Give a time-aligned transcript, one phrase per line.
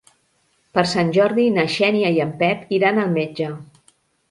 [0.77, 3.53] Per Sant Jordi na Xènia i en Pep iran al metge.